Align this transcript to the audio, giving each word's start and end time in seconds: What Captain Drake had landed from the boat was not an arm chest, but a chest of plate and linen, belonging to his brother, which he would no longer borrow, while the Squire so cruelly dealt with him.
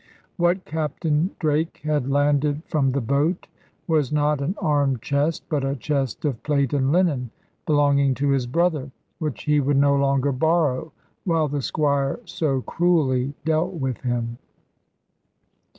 What 0.37 0.65
Captain 0.65 1.29
Drake 1.37 1.81
had 1.83 2.09
landed 2.09 2.63
from 2.65 2.91
the 2.91 3.01
boat 3.01 3.45
was 3.85 4.11
not 4.11 4.41
an 4.41 4.55
arm 4.57 4.97
chest, 4.97 5.43
but 5.47 5.63
a 5.63 5.75
chest 5.75 6.25
of 6.25 6.41
plate 6.41 6.73
and 6.73 6.91
linen, 6.91 7.29
belonging 7.67 8.15
to 8.15 8.29
his 8.31 8.47
brother, 8.47 8.89
which 9.19 9.43
he 9.43 9.59
would 9.59 9.77
no 9.77 9.95
longer 9.95 10.31
borrow, 10.31 10.91
while 11.23 11.47
the 11.47 11.61
Squire 11.61 12.19
so 12.25 12.63
cruelly 12.63 13.35
dealt 13.45 13.75
with 13.75 13.99
him. 14.01 14.39